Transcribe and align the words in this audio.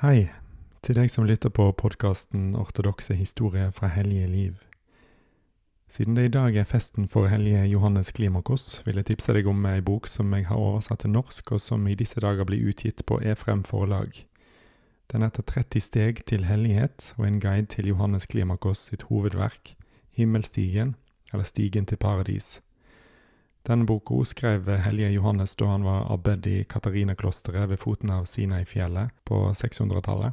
Hei, 0.00 0.30
til 0.80 0.96
deg 0.96 1.10
som 1.12 1.26
lytter 1.28 1.50
på 1.52 1.66
podkasten 1.76 2.54
Ortodokse 2.56 3.12
historier 3.12 3.68
fra 3.76 3.90
hellige 3.92 4.30
liv. 4.32 4.54
Siden 5.92 6.16
det 6.16 6.24
i 6.24 6.30
dag 6.32 6.56
er 6.56 6.64
festen 6.64 7.04
for 7.04 7.28
hellige 7.28 7.66
Johannes 7.68 8.08
Klimakos, 8.16 8.80
vil 8.86 8.96
jeg 8.96 9.10
tipse 9.10 9.34
deg 9.36 9.50
om 9.52 9.60
ei 9.68 9.82
bok 9.84 10.08
som 10.08 10.32
jeg 10.32 10.46
har 10.48 10.56
oversatt 10.56 11.04
til 11.04 11.12
norsk, 11.12 11.52
og 11.52 11.60
som 11.60 11.84
i 11.84 11.98
disse 12.00 12.16
dager 12.24 12.48
blir 12.48 12.64
utgitt 12.72 13.04
på 13.04 13.20
Efrem 13.20 13.60
forlag. 13.60 14.22
Den 15.12 15.20
heter 15.20 15.44
30 15.44 15.84
steg 15.84 16.24
til 16.24 16.48
hellighet 16.48 17.10
og 17.18 17.28
en 17.28 17.36
guide 17.44 17.68
til 17.76 17.92
Johannes 17.92 18.24
Klimakos 18.24 18.86
sitt 18.88 19.04
hovedverk, 19.12 19.74
Himmelstigen, 20.16 20.96
eller 21.28 21.44
Stigen 21.44 21.84
til 21.84 22.00
paradis. 22.00 22.62
Denne 23.62 23.84
boka 23.84 24.24
skrev 24.24 24.68
Helge 24.80 25.10
Johannes 25.12 25.56
da 25.56 25.66
han 25.66 25.84
var 25.84 26.12
abbed 26.12 26.46
i 26.46 26.64
Katarinaklosteret 26.64 27.68
ved 27.68 27.80
foten 27.80 28.10
av 28.10 28.24
Sinai-fjellet 28.24 29.10
på 29.24 29.50
600-tallet. 29.52 30.32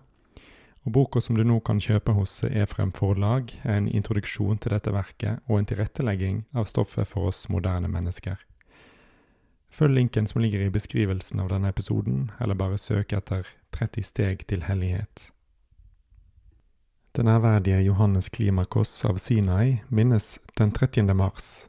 Og 0.87 0.91
Boka 0.91 1.19
som 1.19 1.35
du 1.35 1.43
nå 1.43 1.59
kan 1.67 1.81
kjøpe 1.83 2.13
hos 2.15 2.39
Efrem 2.47 2.93
forlag, 2.95 3.51
er 3.67 3.81
en 3.81 3.89
introduksjon 3.91 4.61
til 4.63 4.71
dette 4.71 4.93
verket 4.95 5.41
og 5.49 5.59
en 5.59 5.67
tilrettelegging 5.67 6.45
av 6.55 6.69
stoffet 6.71 7.09
for 7.09 7.27
oss 7.27 7.49
moderne 7.51 7.91
mennesker. 7.91 8.39
Følg 9.67 9.97
linken 9.99 10.27
som 10.31 10.39
ligger 10.41 10.63
i 10.63 10.71
beskrivelsen 10.71 11.43
av 11.43 11.51
denne 11.51 11.73
episoden, 11.75 12.29
eller 12.39 12.55
bare 12.55 12.79
søk 12.79 13.11
etter 13.11 13.49
30 13.75 14.07
steg 14.07 14.47
til 14.47 14.63
hellighet. 14.63 15.33
Den 17.19 17.27
ærverdige 17.27 17.81
Johannes 17.83 18.29
Klimakos 18.29 18.93
av 19.05 19.19
Sinai 19.19 19.81
minnes 19.89 20.37
den 20.55 20.71
30. 20.71 21.11
mars. 21.13 21.67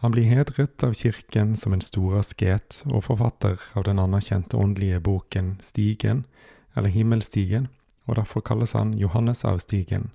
Han 0.00 0.10
blir 0.10 0.24
hedret 0.24 0.82
av 0.82 0.94
kirken 0.94 1.56
som 1.56 1.72
en 1.72 1.82
stor 1.84 2.18
asket 2.22 2.78
og 2.88 3.04
forfatter 3.04 3.60
av 3.76 3.84
den 3.84 3.98
anerkjente 4.00 4.56
åndelige 4.56 5.00
boken 5.04 5.58
Stigen, 5.60 6.24
eller 6.72 6.88
Himmelstigen, 6.88 7.68
og 8.08 8.16
derfor 8.16 8.40
kalles 8.40 8.72
han 8.72 8.94
Johannes 8.96 9.44
av 9.44 9.58
Stigen. 9.60 10.08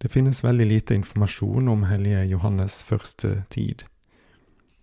Det 0.00 0.08
finnes 0.08 0.40
veldig 0.44 0.66
lite 0.66 0.94
informasjon 0.94 1.68
om 1.68 1.84
hellige 1.90 2.24
Johannes' 2.32 2.80
første 2.84 3.44
tid. 3.50 3.84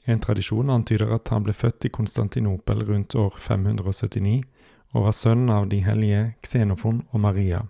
En 0.05 0.21
tradisjon 0.21 0.69
antyder 0.69 1.09
at 1.15 1.33
han 1.33 1.43
ble 1.43 1.53
født 1.53 1.87
i 1.87 1.89
Konstantinopel 1.89 2.85
rundt 2.85 3.15
år 3.17 3.33
579 3.39 4.43
og 4.93 5.07
var 5.07 5.15
sønn 5.17 5.49
av 5.49 5.71
de 5.73 5.81
hellige 5.81 6.35
Xenofon 6.45 7.01
og 7.09 7.19
Maria. 7.19 7.65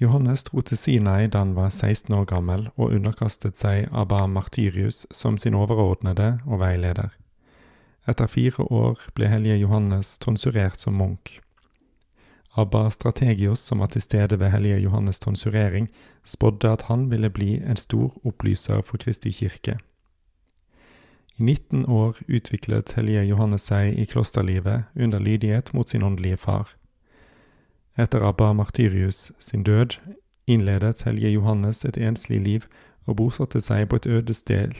Johannes 0.00 0.46
dro 0.46 0.62
til 0.64 0.78
Sinai 0.80 1.26
da 1.28 1.42
han 1.42 1.52
var 1.52 1.68
16 1.68 2.14
år 2.16 2.24
gammel 2.24 2.62
og 2.80 2.94
underkastet 2.96 3.58
seg 3.60 3.90
Abba 3.92 4.22
Martyrius 4.26 5.04
som 5.12 5.36
sin 5.36 5.54
overordnede 5.54 6.38
og 6.46 6.62
veileder. 6.62 7.10
Etter 8.08 8.30
fire 8.32 8.64
år 8.72 9.02
ble 9.14 9.28
hellige 9.28 9.58
Johannes 9.60 10.14
tonsurert 10.22 10.80
som 10.80 10.96
munk. 10.96 11.34
Abba 12.56 12.88
Strategios, 12.90 13.60
som 13.60 13.84
var 13.84 13.92
til 13.92 14.02
stede 14.02 14.40
ved 14.40 14.50
hellige 14.50 14.80
Johannes' 14.88 15.20
tonsurering, 15.20 15.90
spådde 16.24 16.72
at 16.72 16.82
han 16.88 17.10
ville 17.10 17.30
bli 17.30 17.60
en 17.60 17.76
stor 17.76 18.16
opplyser 18.24 18.80
for 18.82 18.96
Kristi 18.96 19.30
kirke. 19.30 19.78
I 21.36 21.42
19 21.42 21.84
år 21.86 22.16
utviklet 22.28 22.96
hellige 22.96 23.28
Johannes 23.28 23.68
seg 23.68 23.94
i 24.00 24.04
klosterlivet 24.04 24.88
under 24.96 25.18
lydighet 25.18 25.74
mot 25.74 25.88
sin 25.88 26.02
åndelige 26.02 26.36
far. 26.36 26.79
Etter 28.00 28.22
Abba 28.24 28.52
Martyrius 28.56 29.32
sin 29.38 29.62
død 29.62 29.98
innledet 30.46 31.02
hellige 31.04 31.34
Johannes 31.34 31.84
et 31.84 31.98
enslig 32.00 32.40
liv 32.40 32.62
og 33.04 33.18
bosatte 33.18 33.60
seg 33.60 33.90
på 33.90 33.98
et 34.00 34.06
øde 34.08 34.34
sted 34.34 34.78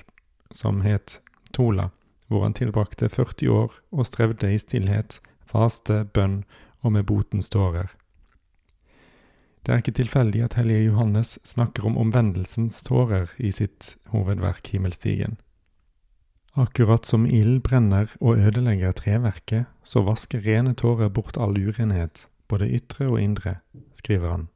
som 0.57 0.81
het 0.81 1.19
Tola, 1.53 1.91
hvor 2.29 2.47
han 2.47 2.57
tilbrakte 2.57 3.11
40 3.13 3.51
år 3.51 3.77
og 3.93 4.07
strevde 4.07 4.49
i 4.55 4.59
stillhet, 4.59 5.19
faste, 5.45 6.05
bønn 6.15 6.45
og 6.81 6.95
med 6.97 7.05
botens 7.05 7.51
tårer. 7.53 7.93
Det 9.67 9.75
er 9.75 9.85
ikke 9.85 9.99
tilfeldig 10.01 10.47
at 10.47 10.57
hellige 10.57 10.89
Johannes 10.89 11.37
snakker 11.45 11.85
om 11.85 11.99
omvendelsens 12.01 12.81
tårer 12.83 13.29
i 13.37 13.53
sitt 13.53 13.97
hovedverk 14.15 14.73
Himmelstigen. 14.73 15.37
Akkurat 16.57 17.05
som 17.05 17.29
ild 17.29 17.61
brenner 17.69 18.09
og 18.21 18.41
ødelegger 18.41 18.97
treverket, 18.97 19.69
så 19.85 20.01
vasker 20.09 20.41
rene 20.41 20.73
tårer 20.75 21.13
bort 21.13 21.37
all 21.37 21.59
urenhet, 21.59 22.30
både 22.51 22.69
ytre 22.75 23.09
og 23.09 23.21
indre, 23.23 23.61
skriver 23.95 24.35
han. 24.35 24.49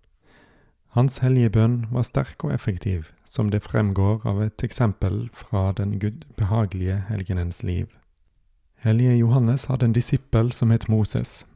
Hans 0.95 1.19
hellige 1.19 1.51
bønn 1.51 1.81
var 1.91 2.05
sterk 2.07 2.45
og 2.47 2.53
effektiv, 2.55 3.09
som 3.27 3.49
det 3.51 3.65
fremgår 3.65 4.23
av 4.31 4.43
et 4.45 4.63
eksempel 4.63 5.25
fra 5.35 5.73
den 5.75 5.97
gudbehagelige 5.99 7.01
helgenens 7.09 7.65
liv. 7.67 7.89
Hellige 8.85 9.17
Johannes 9.17 9.65
hadde 9.67 9.89
en 9.89 9.97
disippel 9.97 10.53
som 10.53 10.71
het 10.71 10.89
Moses. 10.89 11.47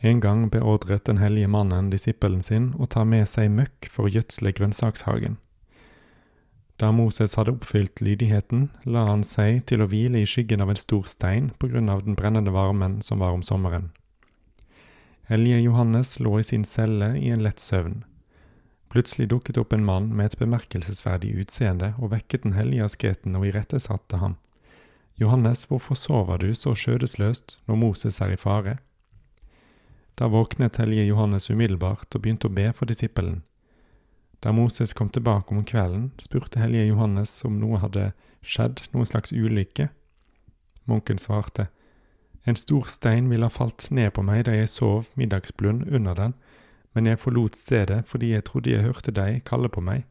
En 0.00 0.20
gang 0.20 0.46
beordret 0.50 1.06
den 1.06 1.18
hellige 1.18 1.48
mannen 1.50 1.90
disippelen 1.90 2.42
sin 2.42 2.70
å 2.78 2.86
ta 2.86 3.02
med 3.04 3.26
seg 3.26 3.50
møkk 3.50 3.90
for 3.90 4.06
å 4.06 4.14
gjødsle 4.14 4.52
grønnsakshagen. 4.54 5.38
Da 6.78 6.92
Moses 6.94 7.34
hadde 7.34 7.56
oppfylt 7.56 7.98
lydigheten, 7.98 8.68
la 8.86 9.08
han 9.08 9.24
seg 9.26 9.64
til 9.66 9.82
å 9.82 9.88
hvile 9.90 10.22
i 10.22 10.28
skyggen 10.30 10.62
av 10.62 10.70
en 10.70 10.78
stor 10.78 11.08
stein 11.10 11.50
på 11.58 11.72
grunn 11.72 11.90
av 11.90 12.04
den 12.06 12.14
brennende 12.14 12.54
varmen 12.54 13.00
som 13.02 13.18
var 13.18 13.34
om 13.34 13.42
sommeren. 13.42 13.90
Hellige 15.28 15.60
Johannes 15.60 16.20
lå 16.20 16.38
i 16.40 16.42
sin 16.42 16.64
celle 16.64 17.18
i 17.18 17.28
en 17.28 17.42
lett 17.44 17.60
søvn. 17.60 17.98
Plutselig 18.88 19.26
dukket 19.28 19.58
opp 19.60 19.74
en 19.76 19.84
mann 19.84 20.06
med 20.16 20.30
et 20.30 20.38
bemerkelsesverdig 20.40 21.34
utseende 21.42 21.90
og 21.98 22.14
vekket 22.14 22.46
den 22.46 22.54
hellige 22.56 22.86
asketen 22.86 23.36
og 23.36 23.44
irettesatte 23.44 24.22
ham. 24.22 24.38
Johannes, 25.20 25.66
hvorfor 25.68 26.00
sover 26.00 26.40
du 26.40 26.54
så 26.56 26.72
skjødesløst 26.72 27.58
når 27.68 27.76
Moses 27.76 28.22
er 28.24 28.32
i 28.32 28.40
fare? 28.40 28.78
Da 30.16 30.32
våknet 30.32 30.80
hellige 30.80 31.04
Johannes 31.10 31.50
umiddelbart 31.52 32.08
og 32.08 32.24
begynte 32.24 32.48
å 32.48 32.56
be 32.56 32.70
for 32.72 32.88
disippelen. 32.88 33.42
Da 34.40 34.56
Moses 34.56 34.96
kom 34.96 35.12
tilbake 35.12 35.52
om 35.52 35.60
kvelden, 35.60 36.08
spurte 36.24 36.64
hellige 36.64 36.88
Johannes 36.88 37.36
om 37.44 37.60
noe 37.60 37.84
hadde 37.84 38.14
skjedd, 38.40 38.80
noen 38.96 39.12
slags 39.12 39.36
ulykke. 39.36 39.90
Munken 40.88 41.20
svarte, 41.20 41.68
En 42.44 42.56
stor 42.56 42.86
stein 42.88 43.28
ville 43.28 43.44
ha 43.44 43.52
falt 43.52 43.90
ned 43.90 44.12
på 44.16 44.22
meg 44.24 44.44
da 44.46 44.54
jeg 44.56 44.70
sov 44.72 45.08
middagsblund 45.18 45.88
under 45.88 46.14
den, 46.14 46.36
men 46.94 47.06
jeg 47.06 47.20
forlot 47.20 47.56
stedet 47.56 48.04
fordi 48.08 48.32
jeg 48.32 48.46
trodde 48.48 48.72
jeg 48.72 48.86
hørte 48.86 49.14
deg 49.14 49.42
kalle 49.48 49.68
på 49.68 49.82
meg. 49.84 50.06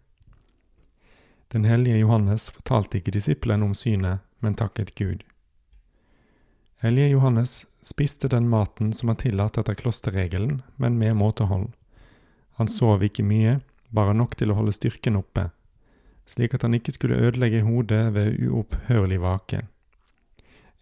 Den 1.53 1.65
hellige 1.65 2.01
Johannes 2.01 2.49
fortalte 2.51 2.99
ikke 2.99 3.13
disippelen 3.15 3.63
om 3.63 3.73
synet, 3.73 4.19
men 4.43 4.55
takket 4.55 4.95
Gud. 4.95 5.23
Hellige 6.83 7.09
Johannes 7.15 7.65
spiste 7.81 8.27
den 8.29 8.49
maten 8.51 8.91
som 8.93 9.09
er 9.09 9.17
tillatt 9.21 9.57
etter 9.57 9.77
klosterregelen, 9.79 10.61
men 10.75 10.99
med 10.99 11.15
måtehold. 11.17 11.71
Han 12.59 12.67
sov 12.67 13.03
ikke 13.05 13.25
mye, 13.25 13.59
bare 13.89 14.13
nok 14.13 14.35
til 14.37 14.51
å 14.51 14.57
holde 14.59 14.75
styrken 14.75 15.17
oppe, 15.17 15.47
slik 16.27 16.53
at 16.53 16.65
han 16.67 16.75
ikke 16.77 16.93
skulle 16.93 17.17
ødelegge 17.17 17.63
hodet 17.65 18.03
ved 18.13 18.37
uopphørlig 18.43 19.21
vake. 19.23 19.63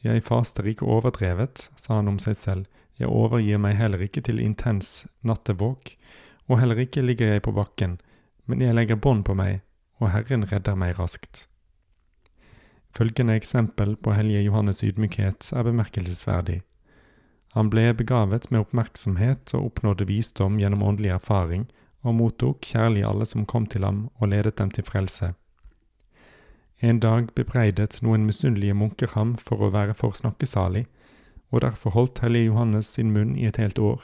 Jeg 0.06 0.22
faster 0.22 0.68
ikke 0.70 0.86
overdrevet, 0.86 1.70
sa 1.76 1.98
han 1.98 2.12
om 2.12 2.20
seg 2.22 2.38
selv, 2.38 2.68
jeg 3.00 3.10
overgir 3.10 3.60
meg 3.60 3.76
heller 3.80 4.04
ikke 4.06 4.22
til 4.24 4.40
intens 4.40 5.04
nattevåk, 5.26 5.96
og 6.48 6.60
heller 6.62 6.80
ikke 6.86 7.04
ligger 7.04 7.34
jeg 7.34 7.44
på 7.44 7.56
bakken, 7.56 7.98
men 8.46 8.62
jeg 8.62 8.78
legger 8.78 9.02
bånd 9.02 9.26
på 9.26 9.34
meg, 9.36 9.64
og 10.00 10.12
Herren 10.14 10.46
redder 10.52 10.78
meg 10.78 11.00
raskt. 11.00 11.48
Følgende 12.96 13.36
eksempel 13.36 13.96
på 13.98 14.14
hellige 14.16 14.46
Johannes' 14.46 14.84
ydmykhet 14.86 15.50
er 15.52 15.66
bemerkelsesverdig. 15.68 16.62
Han 17.56 17.72
ble 17.72 17.90
begavet 17.96 18.48
med 18.52 18.62
oppmerksomhet 18.62 19.52
og 19.56 19.72
oppnådde 19.72 20.08
visdom 20.08 20.60
gjennom 20.62 20.84
åndelig 20.84 21.16
erfaring, 21.18 21.66
og 22.06 22.16
mottok 22.16 22.62
kjærlig 22.64 23.04
alle 23.08 23.26
som 23.26 23.48
kom 23.50 23.66
til 23.66 23.84
ham 23.84 24.06
og 24.20 24.30
ledet 24.30 24.58
dem 24.60 24.72
til 24.72 24.86
frelse. 24.86 25.34
En 26.82 27.00
dag 27.00 27.32
bebreidet 27.36 28.02
noen 28.02 28.26
misunnelige 28.26 28.76
munker 28.76 29.14
ham 29.16 29.36
for 29.38 29.64
å 29.64 29.72
være 29.72 29.96
for 29.96 30.18
snakkesalig, 30.18 30.86
og 31.52 31.62
derfor 31.62 31.96
holdt 31.96 32.20
hellige 32.20 32.50
Johannes 32.52 32.90
sin 32.98 33.14
munn 33.16 33.36
i 33.40 33.48
et 33.48 33.58
helt 33.62 33.80
år. 33.80 34.04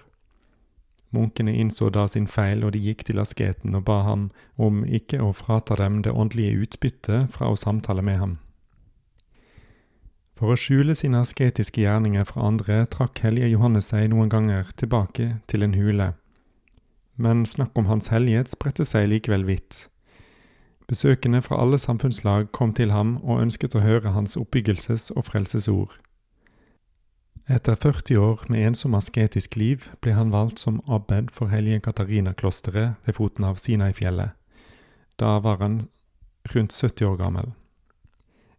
Munkene 1.12 1.52
innså 1.52 1.90
da 1.92 2.06
sin 2.08 2.28
feil, 2.28 2.64
og 2.64 2.72
de 2.72 2.80
gikk 2.80 3.04
til 3.10 3.20
asketen 3.20 3.76
og 3.76 3.84
ba 3.90 4.00
ham 4.08 4.30
om 4.56 4.86
ikke 4.88 5.20
å 5.20 5.34
frata 5.36 5.76
dem 5.76 6.00
det 6.06 6.14
åndelige 6.16 6.64
utbyttet 6.64 7.36
fra 7.36 7.52
å 7.52 7.60
samtale 7.60 8.02
med 8.02 8.20
ham. 8.22 8.38
For 10.40 10.56
å 10.56 10.58
skjule 10.58 10.96
sine 10.96 11.20
asketiske 11.22 11.84
gjerninger 11.84 12.24
fra 12.26 12.48
andre 12.48 12.86
trakk 12.90 13.20
hellige 13.26 13.52
Johannes 13.52 13.92
seg 13.92 14.08
noen 14.10 14.32
ganger 14.32 14.72
tilbake 14.80 15.36
til 15.52 15.68
en 15.68 15.76
hule. 15.78 16.14
Men 17.22 17.44
snakk 17.46 17.76
om 17.78 17.92
hans 17.92 18.10
hellighet 18.10 18.50
spredte 18.50 18.88
seg 18.88 19.12
likevel 19.12 19.46
vidt. 19.46 19.91
Besøkende 20.92 21.40
fra 21.42 21.56
alle 21.62 21.78
samfunnslag 21.78 22.50
kom 22.52 22.74
til 22.74 22.92
ham 22.92 23.14
og 23.24 23.40
ønsket 23.46 23.78
å 23.80 23.80
høre 23.80 24.12
hans 24.12 24.36
oppbyggelses- 24.36 25.14
og 25.16 25.24
frelsesord. 25.24 25.94
Etter 27.48 27.76
40 27.80 28.20
år 28.20 28.44
med 28.50 28.66
ensom 28.68 28.98
asketisk 29.00 29.56
liv 29.56 29.88
ble 30.04 30.18
han 30.18 30.34
valgt 30.36 30.60
som 30.60 30.82
abbed 30.92 31.32
for 31.32 31.48
hellige 31.48 31.80
Katarina-klosteret 31.88 33.00
ved 33.06 33.16
foten 33.16 33.48
av 33.48 33.56
Sinai-fjellet. 33.56 34.36
Da 35.16 35.40
var 35.40 35.64
han 35.64 35.88
rundt 36.56 36.76
70 36.76 37.08
år 37.08 37.18
gammel. 37.24 37.54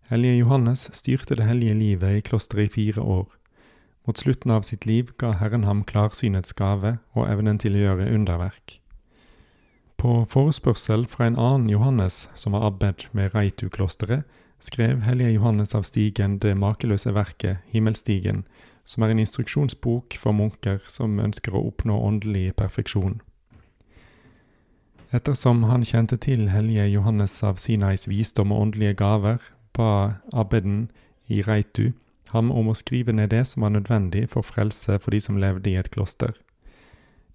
Hellige 0.09 0.39
Johannes 0.41 0.89
styrte 0.93 1.37
det 1.37 1.45
hellige 1.45 1.75
livet 1.75 2.17
i 2.17 2.25
klosteret 2.25 2.71
i 2.71 2.75
fire 2.81 3.03
år. 3.03 3.29
Mot 4.07 4.19
slutten 4.19 4.51
av 4.51 4.65
sitt 4.65 4.87
liv 4.87 5.13
ga 5.19 5.37
Herren 5.37 5.69
ham 5.69 5.85
klarsynets 5.85 6.57
gave 6.57 6.97
og 7.13 7.29
evnen 7.29 7.61
til 7.61 7.77
å 7.77 7.85
gjøre 7.91 8.15
underverk. 8.15 8.82
På 10.03 10.25
forespørsel 10.27 11.05
fra 11.07 11.29
en 11.29 11.37
annen 11.39 11.69
Johannes, 11.71 12.25
som 12.35 12.57
var 12.57 12.65
abbed 12.67 13.05
ved 13.13 13.37
Reitu-klosteret, 13.37 14.25
skrev 14.59 15.05
hellige 15.07 15.37
Johannes 15.37 15.77
av 15.79 15.85
Stigen 15.87 16.41
det 16.43 16.57
makeløse 16.59 17.13
verket 17.15 17.63
Himmelstigen, 17.71 18.43
som 18.83 19.07
er 19.07 19.15
en 19.15 19.23
instruksjonsbok 19.23 20.17
for 20.19 20.35
munker 20.35 20.83
som 20.91 21.23
ønsker 21.23 21.55
å 21.55 21.63
oppnå 21.69 22.01
åndelig 22.03 22.57
perfeksjon. 22.59 23.21
Ettersom 25.15 25.63
han 25.71 25.87
kjente 25.87 26.19
til 26.19 26.49
hellige 26.51 26.89
Johannes 26.97 27.39
av 27.47 27.63
Sinais 27.63 28.09
visdom 28.11 28.51
og 28.51 28.67
åndelige 28.67 28.99
gaver, 28.99 29.39
ba 29.71 30.19
abbeden 30.35 30.89
i 31.31 31.45
Reitu 31.47 31.93
ham 32.35 32.51
om 32.51 32.75
å 32.75 32.75
skrive 32.75 33.15
ned 33.15 33.31
det 33.31 33.47
som 33.47 33.63
var 33.63 33.77
nødvendig 33.79 34.33
for 34.35 34.43
frelse 34.43 34.99
for 34.99 35.15
de 35.15 35.23
som 35.23 35.39
levde 35.39 35.71
i 35.71 35.79
et 35.79 35.95
kloster. 35.95 36.35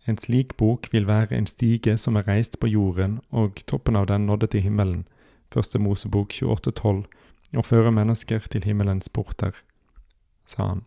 En 0.07 0.17
slik 0.17 0.55
bok 0.57 0.87
vil 0.91 1.07
være 1.07 1.35
en 1.35 1.47
stige 1.47 1.97
som 1.97 2.15
er 2.15 2.27
reist 2.27 2.59
på 2.59 2.67
jorden, 2.67 3.19
og 3.31 3.59
toppen 3.67 3.95
av 3.95 4.07
den 4.07 4.25
nådde 4.25 4.47
til 4.47 4.61
himmelen, 4.61 5.07
første 5.51 5.79
Mosebok 5.79 6.31
28,12, 6.31 7.03
og 7.55 7.65
fører 7.65 7.91
mennesker 7.91 8.39
til 8.39 8.63
himmelens 8.63 9.09
porter, 9.09 9.51
sa 10.45 10.67
han. 10.67 10.85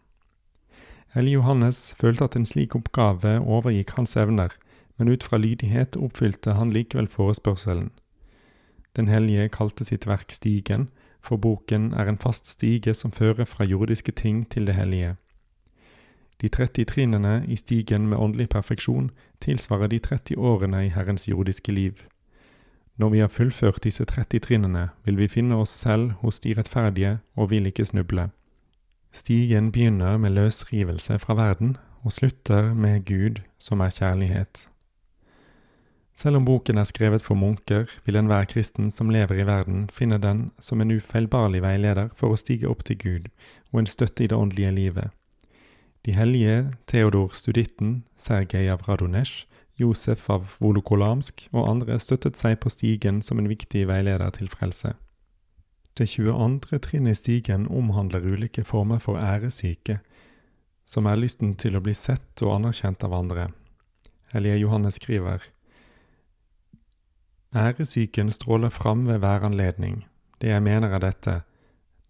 Hellig 1.14 1.34
Johannes 1.34 1.94
følte 1.98 2.24
at 2.24 2.36
en 2.36 2.46
slik 2.46 2.74
oppgave 2.78 3.40
overgikk 3.40 3.96
hans 3.96 4.16
evner, 4.16 4.54
men 4.96 5.08
ut 5.08 5.24
fra 5.24 5.36
lydighet 5.36 5.96
oppfylte 5.96 6.54
han 6.54 6.72
likevel 6.72 7.08
forespørselen. 7.08 7.90
Den 8.96 9.08
hellige 9.08 9.48
kalte 9.48 9.84
sitt 9.84 10.06
verk 10.06 10.32
Stigen, 10.32 10.88
for 11.20 11.36
boken 11.36 11.92
er 11.92 12.08
en 12.08 12.18
fast 12.18 12.46
stige 12.46 12.94
som 12.94 13.12
fører 13.12 13.44
fra 13.44 13.64
jordiske 13.64 14.12
ting 14.12 14.46
til 14.50 14.66
det 14.66 14.74
hellige. 14.74 15.16
De 16.40 16.48
30 16.48 16.84
trinnene 16.84 17.44
i 17.48 17.56
stigen 17.56 18.08
med 18.08 18.18
åndelig 18.18 18.48
perfeksjon 18.48 19.10
tilsvarer 19.40 19.88
de 19.92 19.98
30 19.98 20.36
årene 20.36 20.86
i 20.86 20.92
Herrens 20.94 21.28
jordiske 21.28 21.72
liv. 21.72 22.00
Når 22.96 23.08
vi 23.08 23.18
har 23.18 23.28
fullført 23.28 23.84
disse 23.84 24.04
30 24.04 24.40
trinnene, 24.40 24.88
vil 25.04 25.16
vi 25.16 25.28
finne 25.28 25.56
oss 25.56 25.70
selv 25.70 26.10
hos 26.20 26.40
de 26.40 26.54
rettferdige 26.56 27.18
og 27.36 27.50
vil 27.50 27.66
ikke 27.66 27.84
snuble. 27.84 28.30
Stigen 29.12 29.72
begynner 29.72 30.16
med 30.16 30.30
løsrivelse 30.30 31.18
fra 31.18 31.34
verden 31.34 31.76
og 32.04 32.12
slutter 32.12 32.74
med 32.74 33.04
Gud, 33.04 33.40
som 33.58 33.80
er 33.80 33.90
kjærlighet. 33.90 34.68
Selv 36.14 36.36
om 36.36 36.44
boken 36.44 36.78
er 36.78 36.84
skrevet 36.84 37.22
for 37.22 37.34
munker, 37.34 37.88
vil 38.04 38.16
enhver 38.16 38.44
kristen 38.44 38.90
som 38.90 39.10
lever 39.10 39.40
i 39.40 39.46
verden, 39.46 39.90
finne 39.92 40.18
den 40.18 40.50
som 40.60 40.80
en 40.80 40.90
ufeilbarlig 40.90 41.62
veileder 41.62 42.10
for 42.16 42.32
å 42.32 42.40
stige 42.40 42.68
opp 42.68 42.84
til 42.84 42.98
Gud 42.98 43.30
og 43.72 43.80
en 43.80 43.88
støtte 43.88 44.24
i 44.24 44.28
det 44.28 44.36
åndelige 44.36 44.72
livet. 44.76 45.19
De 46.06 46.12
hellige 46.12 46.72
Theodor 46.86 47.34
Studitten, 47.34 48.04
Sergej 48.16 48.70
av 48.72 48.82
Radonesh, 48.88 49.46
Josef 49.76 50.30
av 50.30 50.56
Volokolamsk 50.60 51.46
og 51.52 51.68
andre 51.68 51.98
støttet 52.00 52.36
seg 52.40 52.58
på 52.60 52.72
stigen 52.72 53.20
som 53.24 53.38
en 53.40 53.48
viktig 53.48 53.86
veileder 53.88 54.32
til 54.36 54.48
frelse. 54.52 54.94
Det 55.96 56.08
22. 56.08 56.78
trinnet 56.80 57.16
i 57.16 57.20
stigen 57.20 57.66
omhandler 57.68 58.24
ulike 58.24 58.64
former 58.64 58.98
for 58.98 59.20
æresyke, 59.20 59.98
som 60.88 61.06
er 61.06 61.20
lysten 61.20 61.54
til 61.60 61.76
å 61.76 61.84
bli 61.84 61.94
sett 61.94 62.42
og 62.44 62.54
anerkjent 62.56 63.04
av 63.04 63.16
andre. 63.16 63.48
Hellige 64.32 64.60
Johannes 64.62 65.00
skriver, 65.00 65.44
Æresyken 67.54 68.30
stråler 68.30 68.70
fram 68.70 69.06
ved 69.08 69.18
hver 69.18 69.42
anledning. 69.42 70.06
Det 70.40 70.48
jeg 70.48 70.62
mener 70.62 70.94
er 70.94 71.02
dette. 71.02 71.40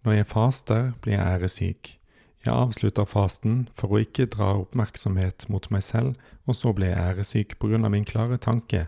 Når 0.05 0.13
jeg 0.13 0.27
faster, 0.27 0.93
blir 1.01 1.15
jeg 1.15 1.27
æresyk. 1.27 2.00
Jeg 2.41 2.57
avslutter 2.57 3.05
fasten 3.05 3.67
for 3.77 3.93
å 3.93 4.01
ikke 4.01 4.25
dra 4.33 4.55
oppmerksomhet 4.63 5.45
mot 5.53 5.67
meg 5.73 5.85
selv, 5.85 6.15
og 6.49 6.57
så 6.57 6.73
blir 6.73 6.95
jeg 6.95 7.13
æresyk 7.13 7.59
på 7.61 7.69
grunn 7.69 7.85
av 7.85 7.93
min 7.93 8.07
klare 8.09 8.39
tanke. 8.41 8.87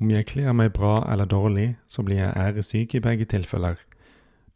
Om 0.00 0.10
jeg 0.10 0.30
kler 0.30 0.54
meg 0.56 0.72
bra 0.72 1.02
eller 1.12 1.28
dårlig, 1.28 1.74
så 1.86 2.02
blir 2.02 2.22
jeg 2.22 2.36
æresyk 2.36 2.94
i 2.96 3.02
begge 3.04 3.26
tilfeller. 3.28 3.76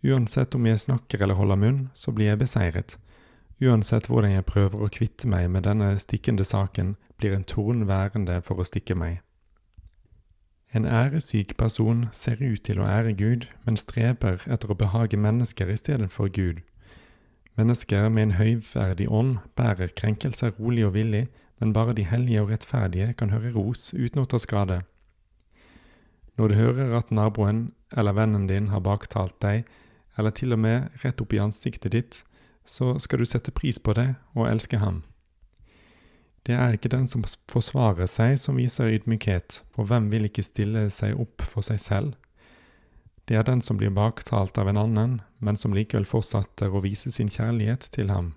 Uansett 0.06 0.54
om 0.56 0.64
jeg 0.66 0.80
snakker 0.80 1.22
eller 1.22 1.36
holder 1.36 1.60
munn, 1.60 1.82
så 1.94 2.12
blir 2.12 2.32
jeg 2.32 2.40
beseiret. 2.40 2.96
Uansett 3.60 4.08
hvordan 4.08 4.32
jeg 4.32 4.48
prøver 4.48 4.80
å 4.80 4.90
kvitte 4.92 5.28
meg 5.28 5.50
med 5.52 5.64
denne 5.68 5.92
stikkende 6.00 6.44
saken, 6.44 6.96
blir 7.20 7.36
en 7.36 7.44
torn 7.44 7.86
værende 7.88 8.40
for 8.44 8.60
å 8.60 8.66
stikke 8.68 8.96
meg. 8.96 9.20
En 10.72 10.84
æresyk 10.84 11.56
person 11.56 12.08
ser 12.12 12.40
ut 12.42 12.64
til 12.64 12.80
å 12.80 12.88
ære 12.88 13.14
Gud, 13.16 13.46
men 13.64 13.76
streber 13.80 14.42
etter 14.44 14.72
å 14.72 14.76
behage 14.76 15.16
mennesker 15.16 15.70
i 15.72 15.76
stedet 15.76 16.10
for 16.12 16.28
Gud. 16.28 16.64
Mennesker 17.56 18.10
med 18.12 18.22
en 18.22 18.36
høyverdig 18.36 19.06
ånd 19.08 19.38
bærer 19.56 19.94
krenkelser 19.96 20.52
rolig 20.58 20.84
og 20.84 20.92
villig, 20.96 21.26
men 21.60 21.72
bare 21.72 21.94
de 21.96 22.04
hellige 22.04 22.42
og 22.42 22.50
rettferdige 22.52 23.14
kan 23.16 23.32
høre 23.32 23.54
ros 23.54 23.94
uten 23.94 24.20
å 24.20 24.28
ta 24.28 24.40
skade. 24.40 24.82
Når 26.36 26.52
du 26.52 26.54
hører 26.58 26.96
at 26.98 27.10
naboen 27.10 27.70
eller 27.96 28.12
vennen 28.12 28.44
din 28.50 28.68
har 28.68 28.84
baktalt 28.84 29.38
deg, 29.40 29.64
eller 30.18 30.34
til 30.36 30.52
og 30.52 30.60
med 30.60 31.00
rett 31.04 31.20
opp 31.20 31.32
i 31.32 31.40
ansiktet 31.40 31.96
ditt, 31.96 32.18
så 32.66 32.96
skal 33.00 33.22
du 33.22 33.28
sette 33.28 33.54
pris 33.54 33.78
på 33.78 33.94
det 33.96 34.10
og 34.34 34.50
elske 34.50 34.80
ham. 34.82 35.02
Det 36.46 36.54
er 36.54 36.76
ikke 36.76 36.92
den 36.92 37.08
som 37.10 37.24
forsvarer 37.50 38.06
seg 38.10 38.36
som 38.38 38.60
viser 38.60 38.92
ydmykhet, 38.98 39.62
for 39.72 39.88
hvem 39.88 40.10
vil 40.12 40.28
ikke 40.28 40.44
stille 40.44 40.86
seg 40.94 41.16
opp 41.18 41.42
for 41.42 41.64
seg 41.64 41.80
selv? 41.82 42.12
Det 43.26 43.34
er 43.34 43.42
den 43.42 43.60
som 43.62 43.78
blir 43.78 43.90
baktalt 43.90 44.58
av 44.58 44.68
en 44.70 44.78
annen, 44.78 45.14
men 45.42 45.56
som 45.58 45.74
likevel 45.74 46.06
fortsetter 46.06 46.70
å 46.70 46.82
vise 46.84 47.10
sin 47.10 47.30
kjærlighet 47.32 47.88
til 47.94 48.12
ham. 48.14 48.34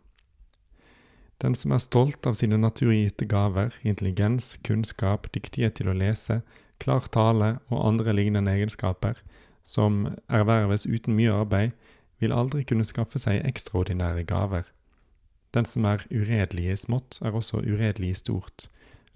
Den 1.40 1.56
som 1.56 1.72
er 1.72 1.84
stolt 1.84 2.26
av 2.28 2.36
sine 2.36 2.58
naturgitte 2.60 3.28
gaver, 3.30 3.76
intelligens, 3.86 4.58
kunnskap, 4.66 5.30
dyktighet 5.32 5.78
til 5.78 5.92
å 5.92 5.96
lese, 5.96 6.42
klar 6.82 7.06
tale 7.14 7.60
og 7.70 7.86
andre 7.86 8.16
lignende 8.18 8.52
egenskaper, 8.58 9.22
som 9.64 10.08
erverves 10.28 10.88
uten 10.90 11.16
mye 11.16 11.38
arbeid, 11.38 11.78
vil 12.20 12.36
aldri 12.36 12.66
kunne 12.68 12.88
skaffe 12.88 13.22
seg 13.22 13.46
ekstraordinære 13.48 14.26
gaver. 14.28 14.68
Den 15.56 15.66
som 15.66 15.86
er 15.86 16.04
uredelig 16.12 16.66
i 16.74 16.78
smått, 16.78 17.22
er 17.22 17.38
også 17.38 17.62
uredelig 17.64 18.10
i 18.10 18.20
stort, 18.20 18.68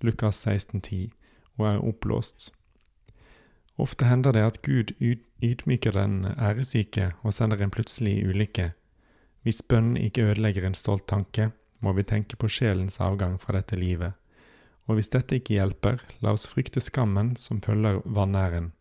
Lukas 0.02 0.46
16,10, 0.48 1.10
og 1.58 1.68
er 1.68 1.84
oppblåst. 1.84 2.52
Ofte 3.78 4.06
hender 4.06 4.36
det 4.36 4.44
at 4.46 4.62
Gud 4.62 4.94
ydmyker 5.02 5.96
den 5.96 6.26
æresyke 6.38 7.12
og 7.24 7.34
sender 7.34 7.62
en 7.62 7.74
plutselig 7.74 8.22
ulykke. 8.28 8.72
Hvis 9.44 9.62
bønnen 9.62 9.98
ikke 9.98 10.24
ødelegger 10.30 10.66
en 10.68 10.78
stolt 10.78 11.08
tanke, 11.08 11.50
må 11.80 11.94
vi 11.94 12.04
tenke 12.04 12.38
på 12.40 12.48
sjelens 12.48 13.00
avgang 13.02 13.40
fra 13.42 13.58
dette 13.58 13.76
livet. 13.76 14.14
Og 14.88 14.96
hvis 14.96 15.10
dette 15.10 15.36
ikke 15.36 15.58
hjelper, 15.58 16.04
la 16.22 16.36
oss 16.36 16.46
frykte 16.48 16.82
skammen 16.84 17.36
som 17.36 17.62
følger 17.62 18.02
vanæren. 18.06 18.72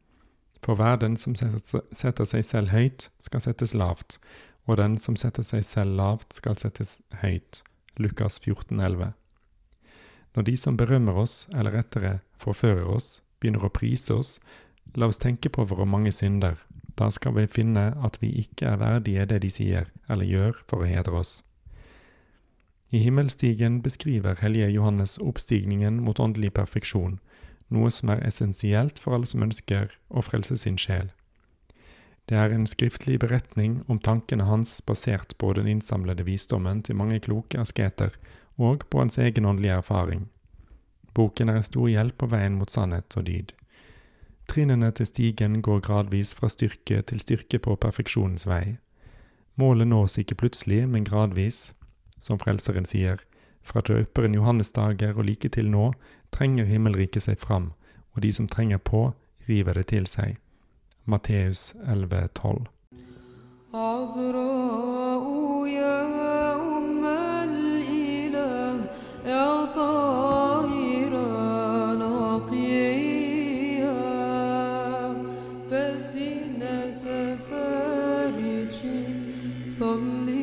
For 0.62 0.78
hver 0.78 0.96
den 1.02 1.16
som 1.16 1.34
setter 1.34 2.26
seg 2.28 2.44
selv 2.46 2.70
høyt, 2.70 3.08
skal 3.20 3.42
settes 3.42 3.74
lavt, 3.74 4.18
og 4.66 4.78
den 4.78 4.98
som 4.98 5.16
setter 5.18 5.42
seg 5.42 5.64
selv 5.66 5.96
lavt, 5.98 6.36
skal 6.38 6.58
settes 6.58 7.00
høyt. 7.22 7.62
Lukas 7.98 8.38
14, 8.38 8.78
11. 8.80 9.12
Når 10.34 10.42
de 10.42 10.56
som 10.56 10.76
berømmer 10.76 11.18
oss, 11.18 11.48
eller 11.54 11.74
rettere 11.74 12.20
forfører 12.38 12.86
oss, 12.86 13.20
begynner 13.40 13.66
å 13.66 13.74
prise 13.74 14.14
oss, 14.14 14.36
la 14.94 15.06
oss 15.06 15.18
tenke 15.18 15.48
på 15.48 15.64
våre 15.64 15.86
mange 15.86 16.12
synder. 16.12 16.58
Da 16.96 17.08
skal 17.10 17.34
vi 17.36 17.46
finne 17.46 17.92
at 18.04 18.18
vi 18.20 18.32
ikke 18.44 18.68
er 18.74 18.82
verdige 18.82 19.26
det 19.30 19.40
de 19.44 19.50
sier 19.50 19.88
eller 20.08 20.28
gjør 20.28 20.60
for 20.68 20.84
å 20.84 20.90
hedre 20.90 21.22
oss. 21.22 21.40
I 22.92 23.00
himmelstigen 23.00 23.80
beskriver 23.82 24.36
hellige 24.42 24.68
Johannes 24.68 25.16
oppstigningen 25.18 26.02
mot 26.04 26.20
åndelig 26.20 26.52
perfeksjon, 26.58 27.18
noe 27.72 27.90
som 27.90 28.12
er 28.12 28.20
essensielt 28.26 29.00
for 29.00 29.16
alle 29.16 29.28
som 29.30 29.46
ønsker 29.46 29.94
å 30.12 30.20
frelse 30.20 30.58
sin 30.60 30.76
sjel. 30.76 31.08
Det 32.28 32.36
er 32.36 32.52
en 32.52 32.68
skriftlig 32.68 33.16
beretning 33.24 33.80
om 33.88 33.98
tankene 33.98 34.44
hans 34.44 34.76
basert 34.86 35.32
på 35.38 35.54
den 35.56 35.66
innsamlede 35.72 36.26
visdommen 36.28 36.82
til 36.84 37.00
mange 37.00 37.18
kloke 37.24 37.58
asketer 37.58 38.14
og 38.60 38.84
på 38.90 39.00
hans 39.00 39.18
egen 39.18 39.48
åndelige 39.48 39.80
erfaring. 39.80 40.28
Boken 41.16 41.48
er 41.48 41.60
en 41.60 41.66
stor 41.66 41.88
hjelp 41.88 42.20
på 42.20 42.28
veien 42.28 42.60
mot 42.60 42.70
sannhet 42.70 43.16
og 43.16 43.26
dyd. 43.26 43.56
Trinnene 44.47 44.91
til 44.91 45.05
stigen 45.05 45.61
går 45.61 45.79
gradvis 45.79 46.33
fra 46.35 46.49
styrke 46.49 47.01
til 47.01 47.19
styrke 47.19 47.59
på 47.59 47.75
perfeksjonens 47.75 48.47
vei. 48.47 48.77
Målet 49.55 49.87
nås 49.87 50.17
ikke 50.17 50.35
plutselig, 50.35 50.87
men 50.87 51.03
gradvis. 51.03 51.73
Som 52.19 52.39
Frelseren 52.39 52.85
sier, 52.85 53.17
fra 53.61 53.81
døperen 53.81 54.35
Johannes 54.35 54.71
dager 54.71 55.17
og 55.17 55.25
like 55.25 55.49
til 55.49 55.69
nå 55.69 55.91
trenger 56.31 56.65
himmelriket 56.65 57.23
seg 57.27 57.39
fram, 57.39 57.73
og 58.15 58.23
de 58.23 58.31
som 58.31 58.47
trenger 58.47 58.77
på, 58.77 59.11
river 59.49 59.73
det 59.73 59.87
til 59.91 60.07
seg. 60.07 60.37
Matteus 61.05 61.75
11,12. 61.83 62.67
عذراء 63.73 65.25
يا 65.67 66.55
أم 66.55 67.05
الإله 67.05 68.85
يا 69.25 69.65
طاهرة 69.65 70.00
صلي 79.81 80.40